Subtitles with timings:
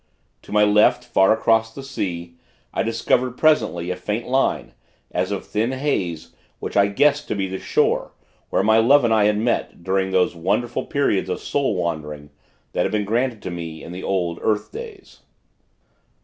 [0.41, 2.33] To my left, far across the sea,
[2.73, 4.73] I discovered, presently, a faint line,
[5.11, 8.13] as of thin haze, which I guessed to be the shore,
[8.49, 12.31] where my Love and I had met, during those wonderful periods of soul wandering,
[12.71, 15.19] that had been granted to me in the old earth days.